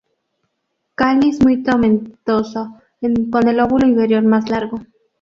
Cáliz 0.95 1.43
muy 1.43 1.61
tomentoso, 1.61 2.75
con 3.29 3.47
el 3.47 3.57
lóbulo 3.57 3.85
inferior 3.85 4.23
más 4.23 4.49
largo. 4.49 4.79